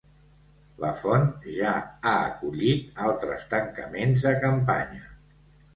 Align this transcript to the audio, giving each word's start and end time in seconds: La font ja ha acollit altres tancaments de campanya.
La 0.83 0.89
font 1.01 1.29
ja 1.59 1.75
ha 1.81 2.15
acollit 2.31 2.91
altres 3.11 3.47
tancaments 3.55 4.29
de 4.31 4.35
campanya. 4.49 5.07